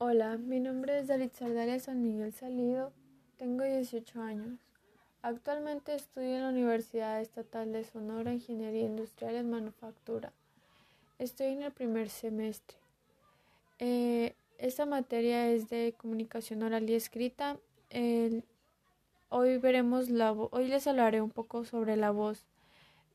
[0.00, 2.92] Hola, mi nombre es David Sardaria San Miguel Salido,
[3.36, 4.60] tengo 18 años.
[5.22, 10.32] Actualmente estudio en la Universidad Estatal de Sonora Ingeniería Industrial en Manufactura.
[11.18, 12.78] Estoy en el primer semestre.
[13.80, 17.56] Eh, esta materia es de comunicación oral y escrita.
[19.30, 22.44] hoy veremos la hoy les hablaré un poco sobre la voz.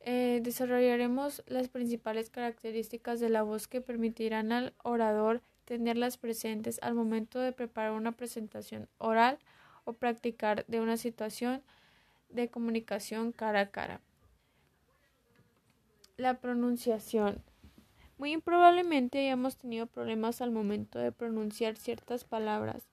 [0.02, 6.94] Eh, desarrollaremos las principales características de la voz que permitirán al orador tenerlas presentes al
[6.94, 9.40] momento de preparar una presentación oral
[9.86, 11.62] o practicar de una situación
[12.30, 14.02] de comunicación cara a cara.
[16.18, 17.42] La pronunciación.
[18.18, 22.88] Muy improbablemente hayamos tenido problemas al momento de pronunciar ciertas palabras.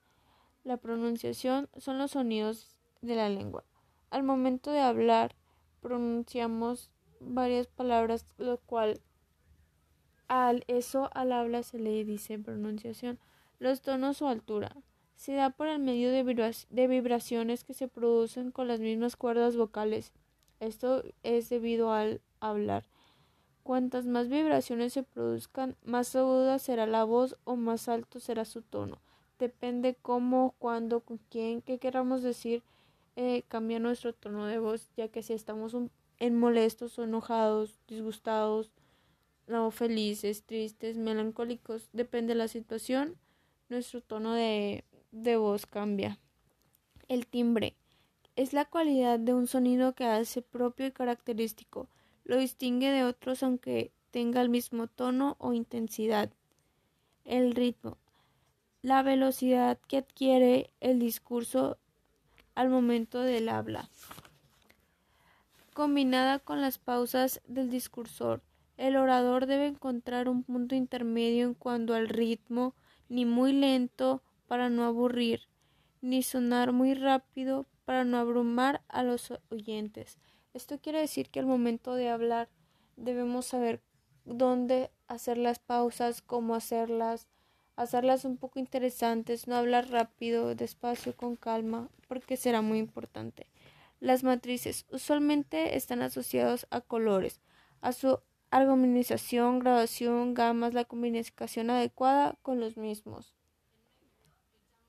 [0.65, 3.65] La pronunciación son los sonidos de la lengua.
[4.11, 5.35] Al momento de hablar,
[5.81, 6.91] pronunciamos
[7.21, 9.01] varias palabras, lo cual
[10.31, 13.19] al eso al habla se le dice pronunciación.
[13.59, 14.71] Los tonos o altura.
[15.17, 20.13] Se da por el medio de, vibraciones que se producen con las mismas cuerdas vocales.
[20.61, 22.85] Esto es debido al hablar.
[23.65, 28.63] Cuantas más vibraciones se produzcan, más aguda será la voz o más alto será su
[28.63, 28.99] tono.
[29.41, 32.63] Depende cómo, cuándo, con quién, qué queramos decir,
[33.17, 35.77] eh, cambia nuestro tono de voz, ya que si estamos
[36.19, 38.71] en molestos o enojados, disgustados,
[39.51, 43.17] no felices, tristes, melancólicos, depende de la situación,
[43.69, 46.19] nuestro tono de, de voz cambia.
[47.09, 47.75] El timbre
[48.37, 51.89] es la cualidad de un sonido que hace propio y característico,
[52.25, 56.31] lo distingue de otros aunque tenga el mismo tono o intensidad.
[57.25, 57.99] El ritmo,
[58.83, 61.77] la velocidad que adquiere el discurso
[62.55, 63.89] al momento del habla,
[65.75, 68.43] combinada con las pausas del discursor,
[68.81, 72.75] el orador debe encontrar un punto intermedio en cuanto al ritmo,
[73.11, 75.43] ni muy lento para no aburrir,
[76.01, 80.17] ni sonar muy rápido para no abrumar a los oyentes.
[80.55, 82.49] Esto quiere decir que al momento de hablar
[82.97, 83.83] debemos saber
[84.25, 87.29] dónde hacer las pausas, cómo hacerlas,
[87.77, 93.47] hacerlas un poco interesantes, no hablar rápido, despacio, con calma, porque será muy importante.
[94.01, 97.43] Las matrices usualmente están asociadas a colores,
[97.83, 103.35] a su armonización, graduación, gamas, la comunicación adecuada con los mismos.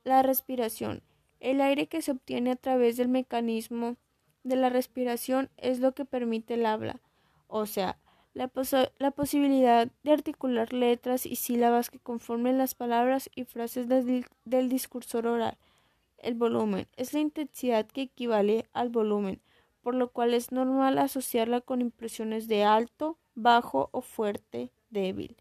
[0.04, 1.04] La respiración.
[1.40, 3.98] El aire que se obtiene a través del mecanismo
[4.44, 7.00] de la respiración es lo que permite el habla,
[7.48, 7.98] o sea,
[8.34, 14.70] la, posibilidad de articular letras y sílabas que conformen las palabras y frases del, del
[14.70, 15.58] discursor oral.
[16.18, 19.42] El volumen es la intensidad que equivale al volumen,
[19.82, 25.36] por lo cual es normal asociarla con impresiones de alto, bajo o fuerte, débil.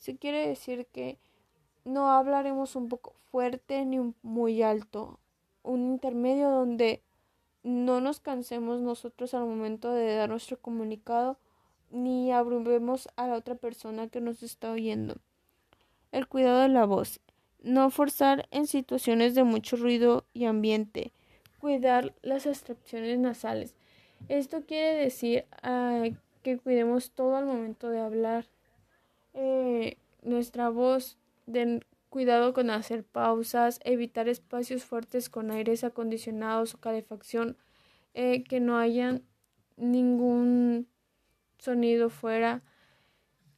[0.00, 1.18] Eso quiere decir que
[1.84, 5.18] no hablaremos un poco fuerte ni muy alto,
[5.62, 7.02] un intermedio donde
[7.62, 11.38] no nos cansemos nosotros al momento de dar nuestro comunicado
[11.90, 15.16] ni abrumemos a la otra persona que nos está oyendo.
[16.12, 17.20] El cuidado de la voz.
[17.62, 21.12] No forzar en situaciones de mucho ruido y ambiente.
[21.60, 23.74] Cuidar las extracciones nasales.
[24.28, 26.04] Esto quiere decir ah,
[26.46, 28.46] que cuidemos todo al momento de hablar.
[29.34, 31.18] Eh, nuestra voz,
[32.08, 37.56] cuidado con hacer pausas, evitar espacios fuertes con aires acondicionados o calefacción,
[38.14, 39.20] eh, que no haya
[39.76, 40.86] ningún
[41.58, 42.62] sonido fuera.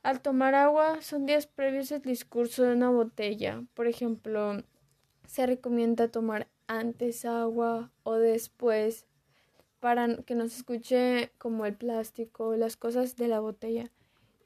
[0.03, 3.65] Al tomar agua son días previos al discurso de una botella.
[3.75, 4.62] Por ejemplo,
[5.26, 9.06] se recomienda tomar antes agua o después
[9.80, 13.90] para que no se escuche como el plástico, las cosas de la botella.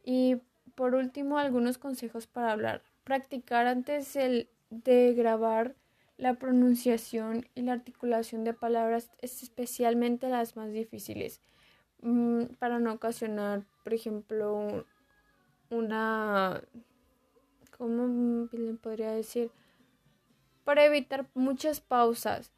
[0.04, 0.36] Y
[0.74, 2.82] por último, algunos consejos para hablar.
[3.04, 5.74] Practicar antes el de grabar
[6.16, 11.40] la pronunciación y la articulación de palabras, especialmente las más difíciles,
[12.00, 14.86] mm, para no ocasionar, por ejemplo,
[15.70, 16.62] una...
[17.76, 19.50] ¿Cómo le podría decir?
[20.62, 22.52] Para evitar muchas pausas.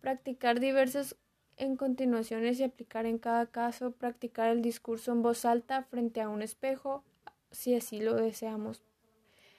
[0.00, 1.16] Practicar diversos
[1.58, 6.28] en continuaciones y aplicar en cada caso, practicar el discurso en voz alta frente a
[6.28, 7.04] un espejo,
[7.50, 8.82] si así lo deseamos.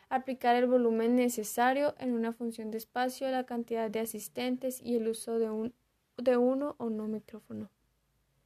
[0.10, 5.08] Aplicar el volumen necesario en una función de espacio, la cantidad de asistentes y el
[5.08, 5.74] uso de, un,
[6.18, 7.70] de uno o no micrófono.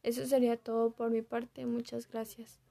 [0.01, 1.65] Eso sería todo por mi parte.
[1.65, 2.62] Muchas gracias.